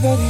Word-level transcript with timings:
I 0.00 0.27